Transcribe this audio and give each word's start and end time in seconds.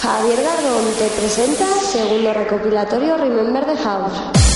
Javier 0.00 0.40
Gardón 0.44 0.84
te 0.96 1.08
presenta 1.08 1.66
segundo 1.80 2.32
recopilatorio 2.32 3.16
Remember 3.16 3.66
the 3.66 3.76
House. 3.76 4.47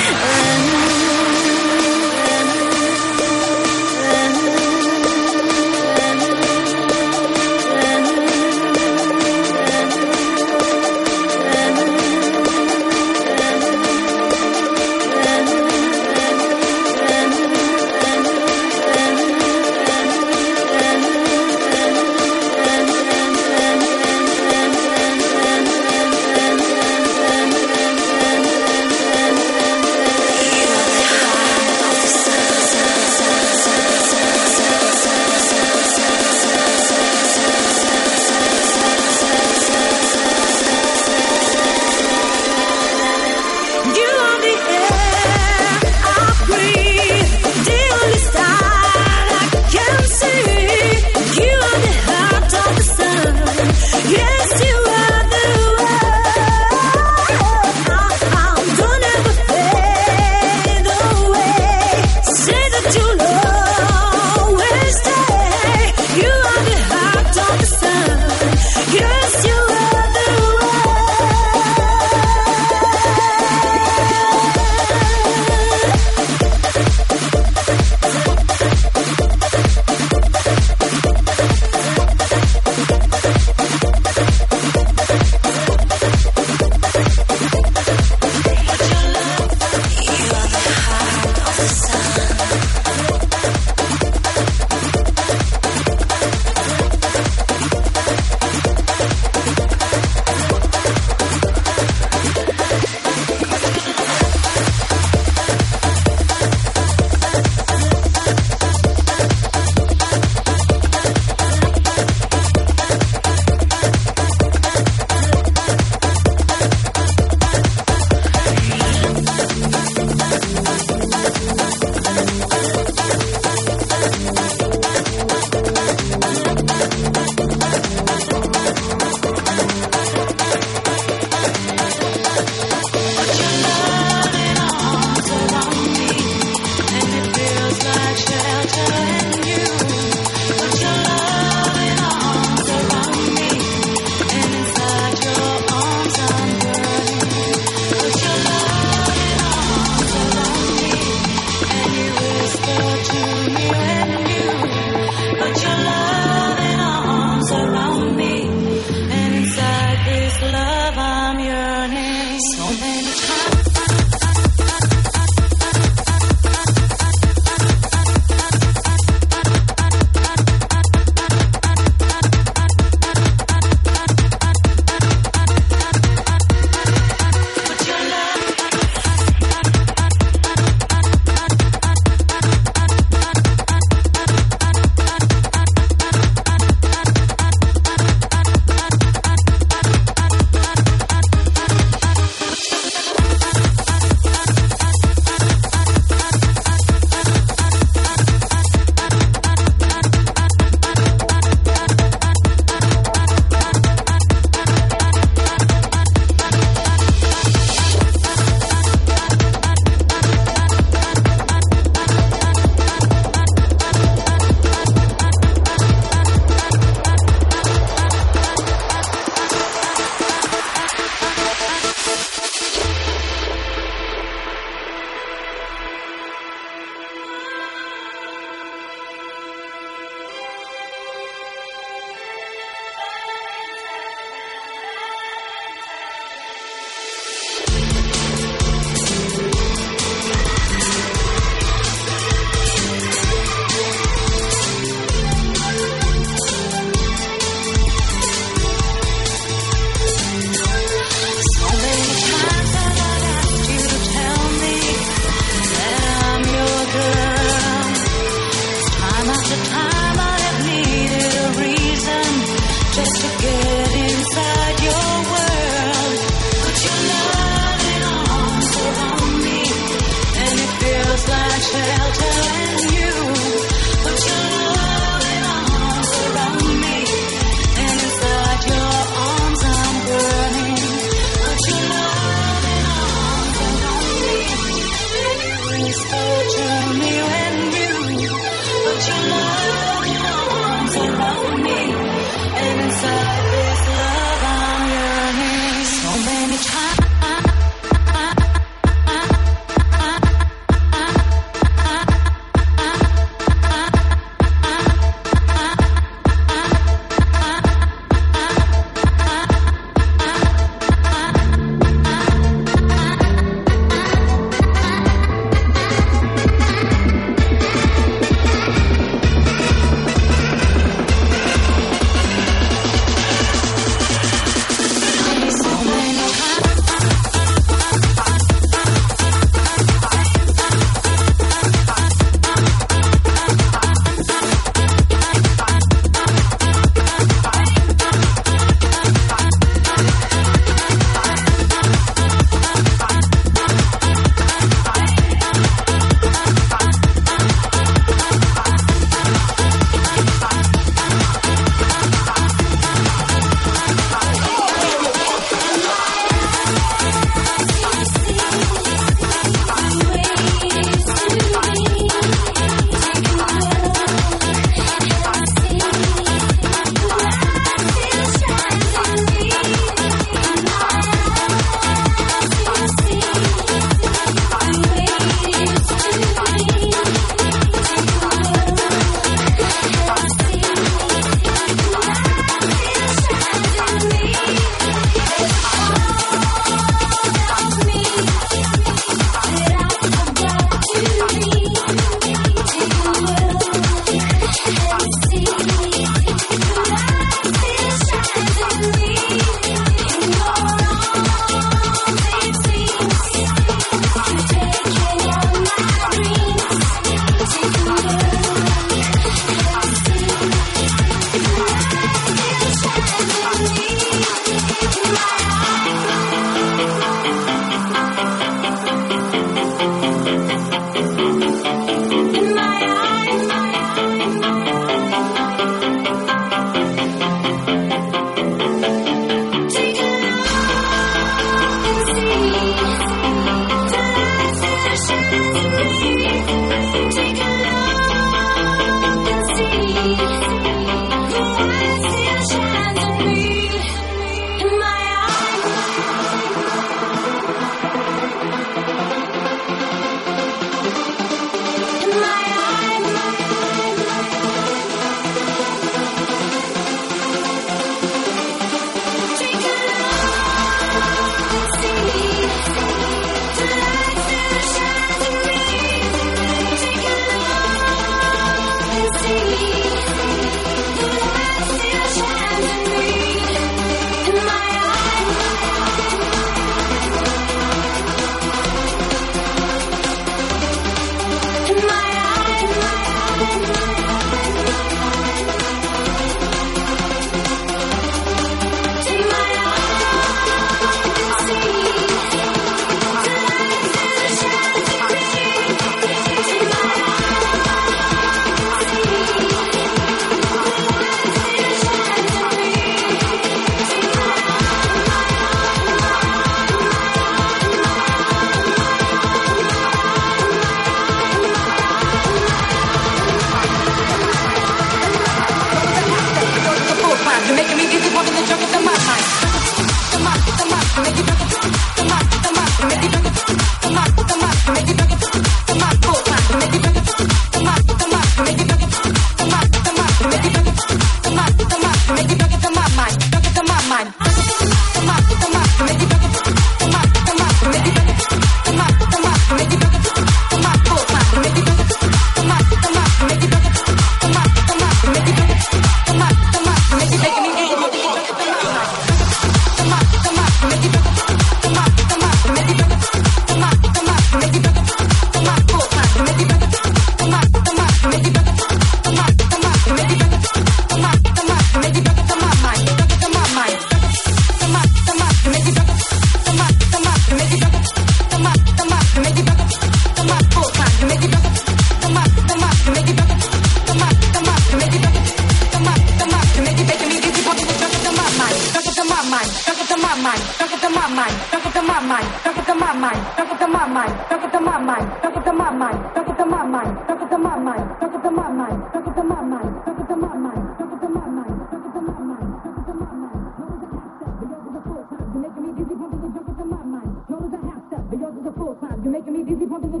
A 597.64 597.70
half 597.70 597.86
step, 597.88 598.02
but 598.10 598.20
yours 598.20 598.38
is 598.38 598.46
a 598.46 598.52
full 598.52 598.74
climb. 598.76 599.02
You're 599.02 599.12
making 599.12 599.34
me 599.34 599.42
dizzy, 599.44 599.66
pumping 599.66 599.92
the 599.92 600.00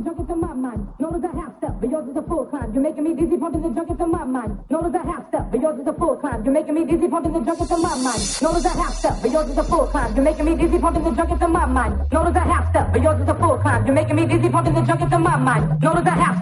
junk 3.70 3.90
into 3.90 4.06
my 4.06 4.24
mind. 4.24 4.58
Notice 4.70 4.94
a 4.94 4.98
half 4.98 5.28
step, 5.28 5.46
but 5.50 5.60
yours 5.60 5.78
is 5.80 5.86
a 5.86 5.92
full 5.92 6.16
climb. 6.16 6.44
You're 6.44 6.52
making 6.52 6.74
me 6.74 6.84
dizzy, 6.84 7.08
pumping 7.08 7.32
the 7.32 7.40
junk 7.40 7.60
into 7.60 7.76
my 7.76 7.94
mind. 7.94 8.38
Notice 8.40 8.64
a 8.64 8.68
half 8.70 8.98
step, 8.98 9.16
but 9.22 9.30
yours 9.30 9.50
is 9.50 9.58
a 9.58 9.64
full 9.64 9.86
climb. 9.86 10.14
You're 10.14 10.24
making 10.24 10.46
me 10.46 10.54
dizzy, 10.54 10.78
pumping 10.78 11.02
the 11.02 11.10
junk 11.10 11.30
into 11.30 11.48
my 11.48 11.66
mind. 11.66 11.98
Notice 12.12 13.26
a 13.28 13.34
full 13.34 13.58
climb. 13.58 13.84
You're 13.86 13.94
making 13.94 14.16
me 14.16 14.26
disputing 14.26 14.74
the 14.74 14.82
juggle 14.82 15.08
to 15.08 15.18
my 15.18 15.36
mind. 15.36 15.82
Not 15.82 15.98
of 15.98 16.04
the 16.04 16.10
half 16.10 16.12
step, 16.12 16.12
but 16.12 16.12
yours 16.12 16.12
is 16.12 16.12
a 16.12 16.12
full 16.12 16.41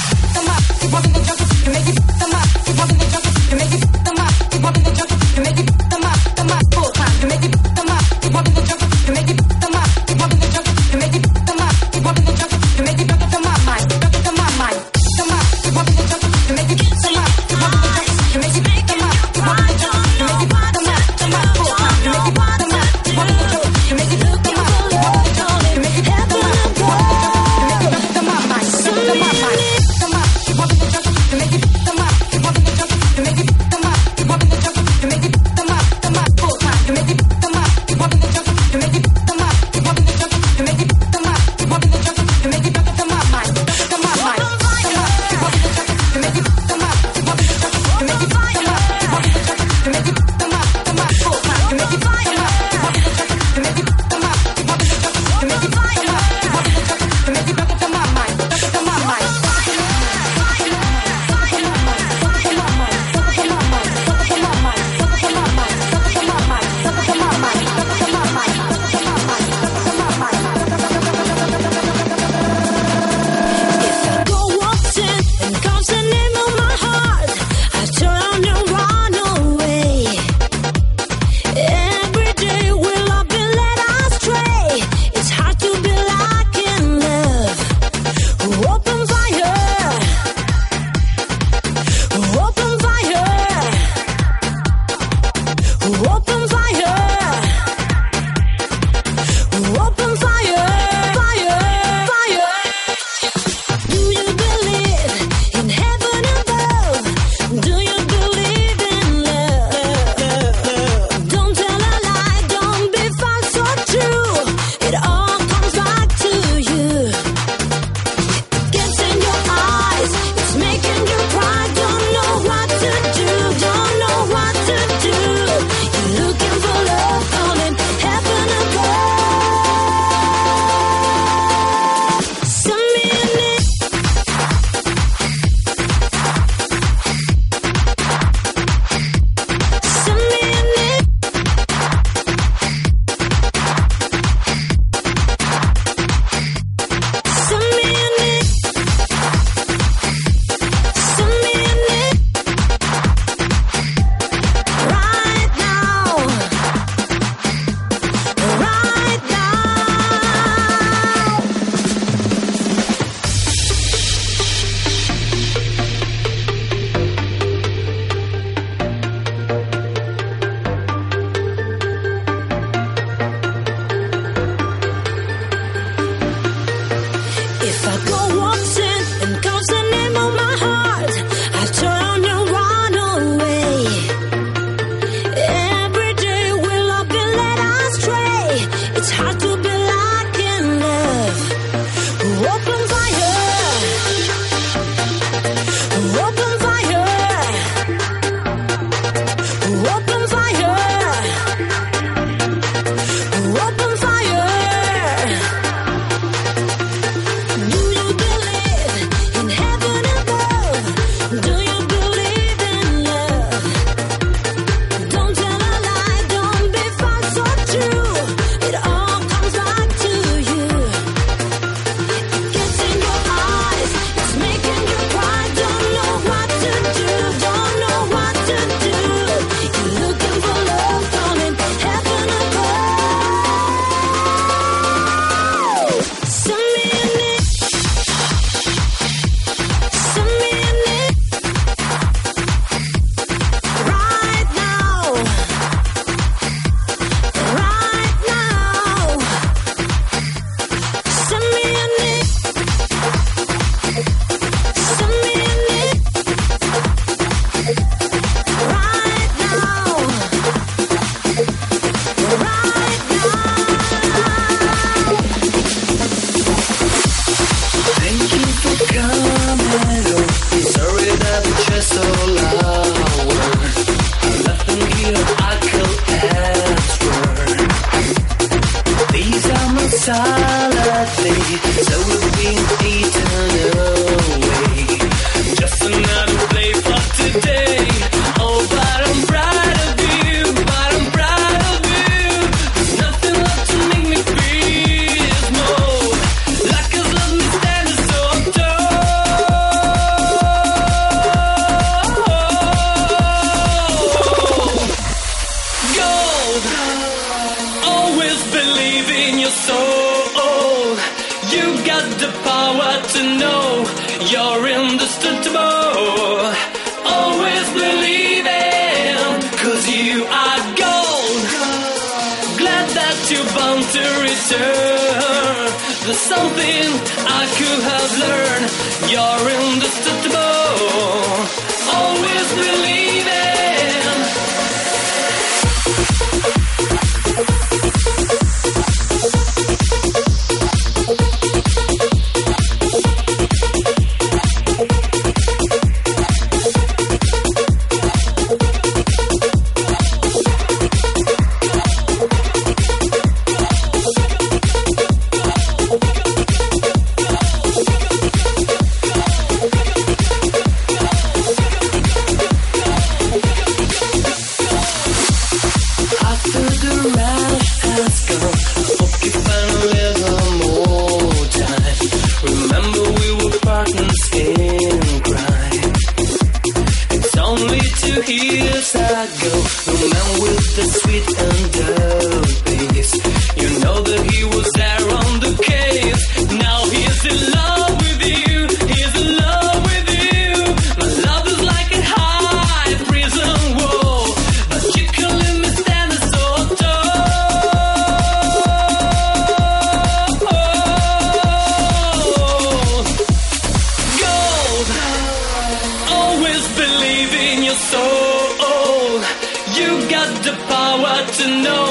got 411.19 411.35
to 411.35 411.47
know 411.67 411.89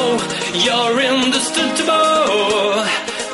you're 0.66 1.00
indestructible. 1.02 1.92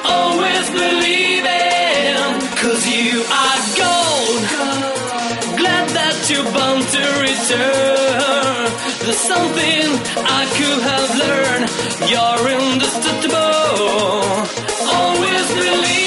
Always 0.06 0.66
believing, 0.72 2.16
cause 2.62 2.84
you 2.98 3.22
are 3.42 3.60
gold. 3.82 4.44
Glad 5.60 5.86
that 5.98 6.18
you're 6.30 6.50
bound 6.58 6.84
to 6.96 7.04
return. 7.28 8.70
There's 9.04 9.24
something 9.34 9.86
I 10.40 10.44
could 10.58 10.82
have 10.92 11.10
learned. 11.24 11.68
You're 12.12 12.46
indestructible. 12.58 13.38
Always 14.98 15.48
believe. 15.54 16.03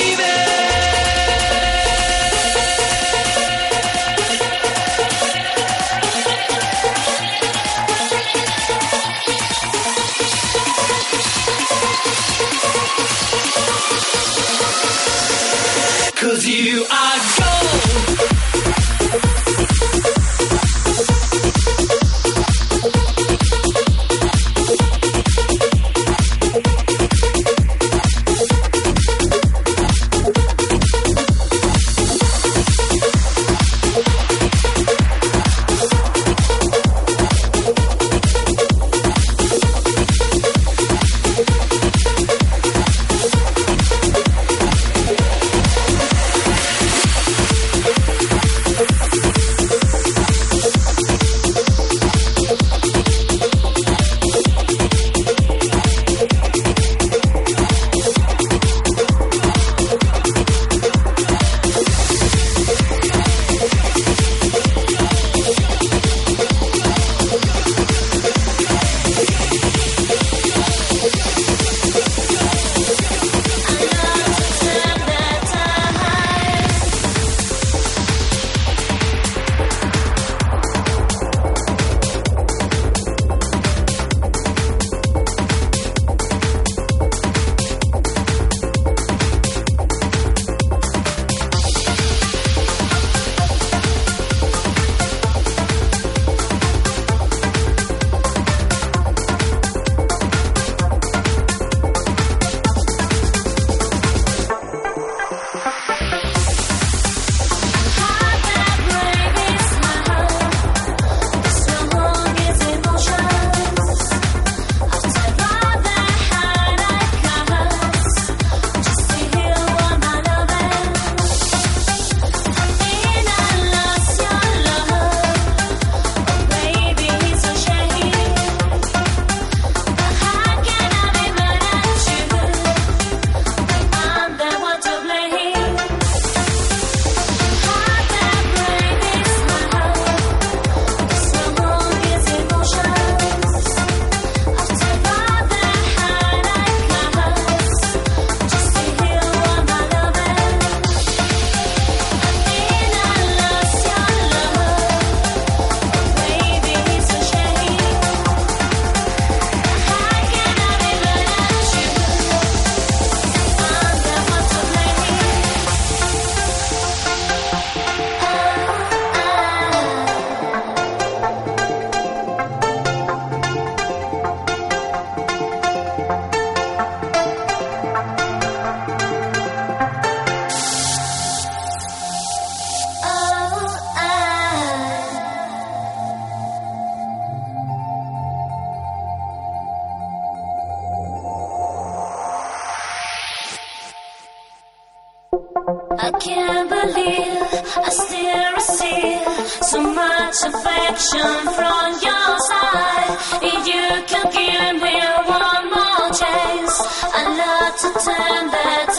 so 199.76 199.82
much 199.92 200.36
affection 200.42 201.32
from 201.56 201.88
your 202.06 202.32
side. 202.48 203.10
If 203.42 203.62
you 203.72 203.86
could 204.10 204.32
give 204.32 204.74
me 204.82 204.96
one 205.26 205.64
more 205.76 206.08
chance, 206.20 206.74
I'd 207.16 207.36
love 207.42 207.74
to 207.82 207.88
turn 208.04 208.50
that. 208.52 208.95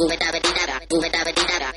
Move 0.00 0.12
it, 0.12 0.18
dabba, 0.18 0.40
dabba. 0.40 0.80
Dabba. 0.88 1.69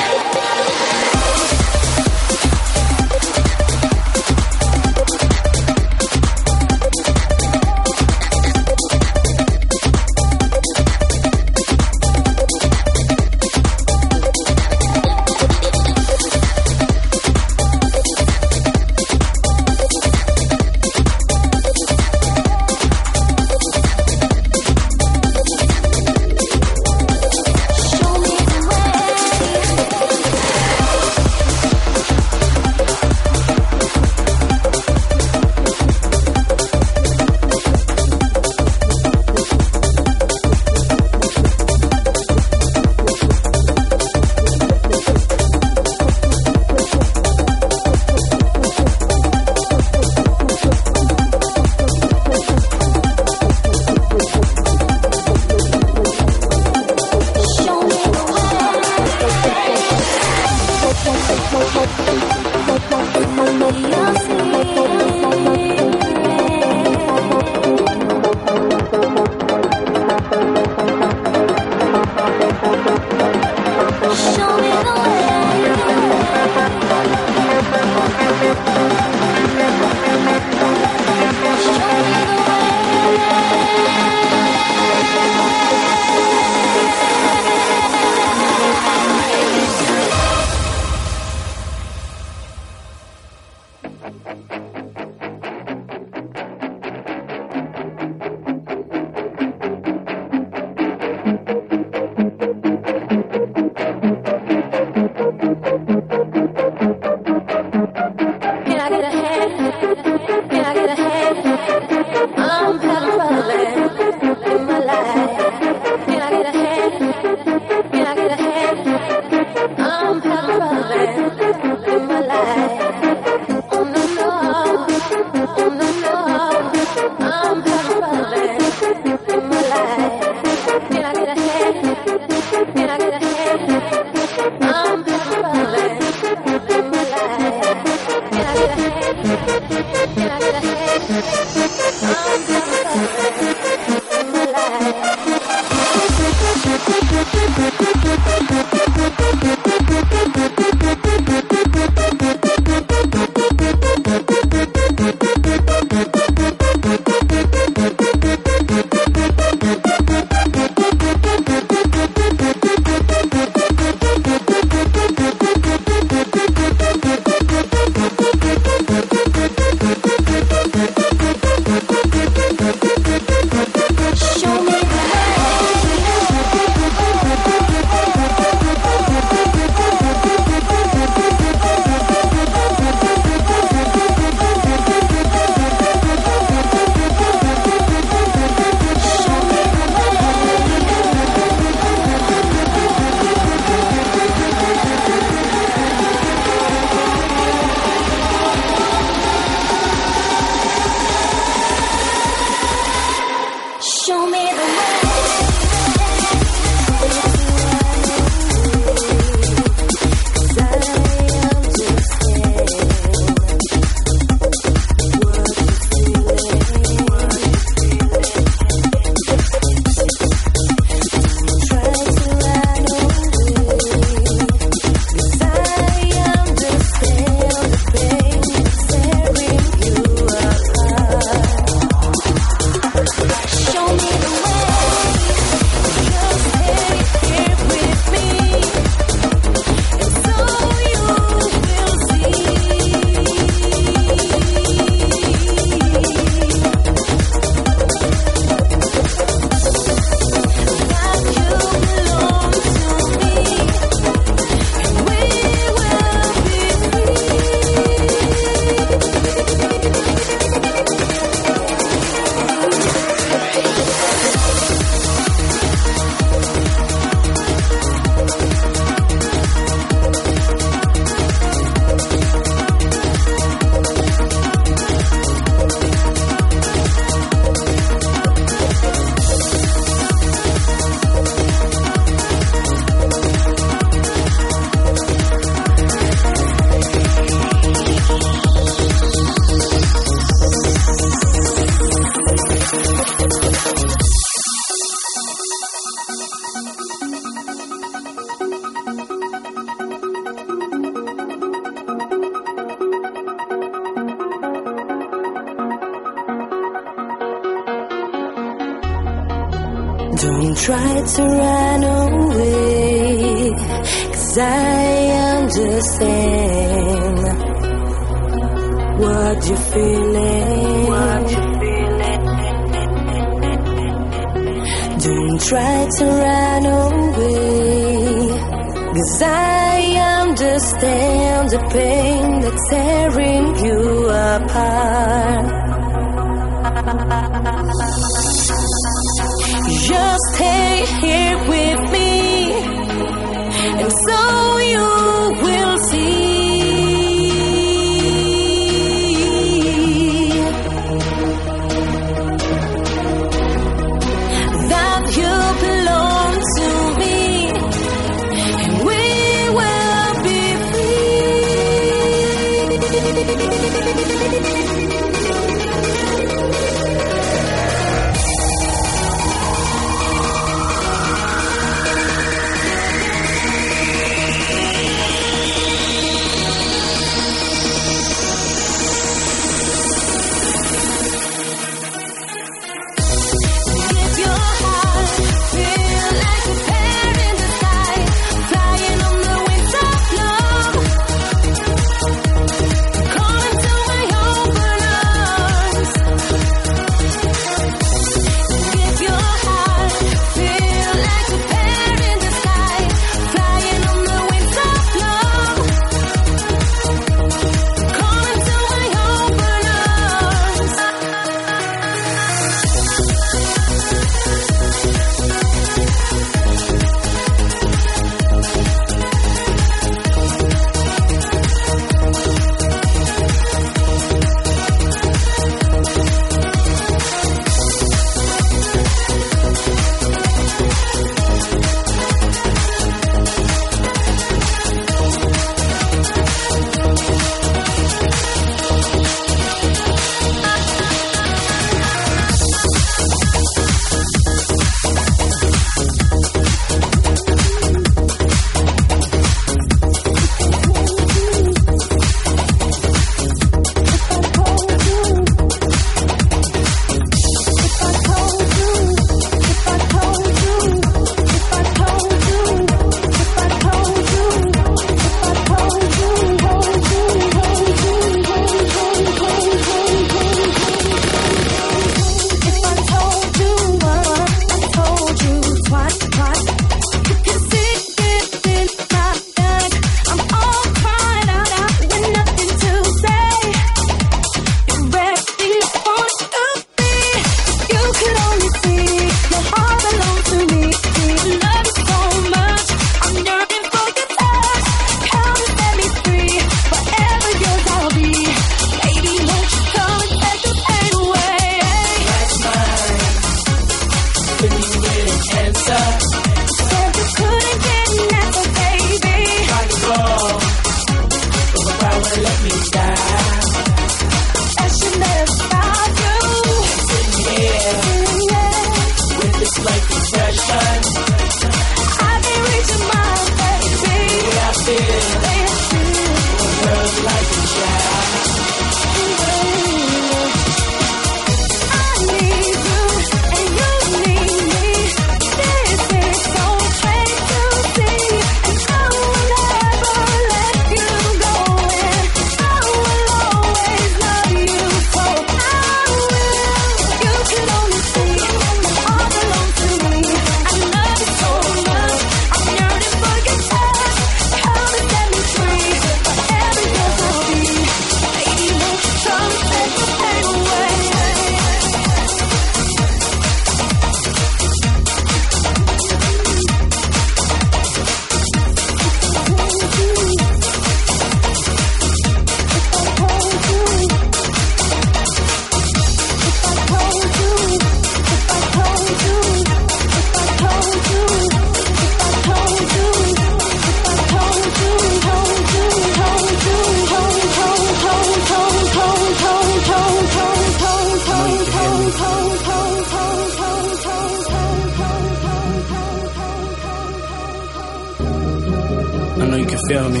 feel 599.72 599.88
me? 599.88 600.00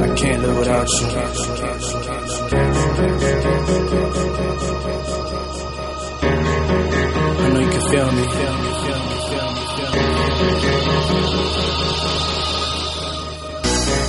I 0.00 0.14
can't 0.16 0.42
live 0.42 0.58
without 0.58 0.88
you. 0.88 1.06
I 7.38 7.48
know 7.52 7.60
you 7.60 7.70
can 7.74 7.84
feel 7.90 8.10
me. 8.18 8.24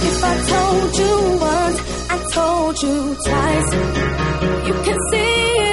If 0.09 0.19
I 0.23 0.35
told 0.53 0.91
you 1.01 1.13
once, 1.41 1.79
I 2.09 2.17
told 2.33 2.75
you 2.83 2.97
twice. 3.25 3.69
You 4.67 4.73
can 4.85 4.97
see 5.11 5.33
it. 5.67 5.72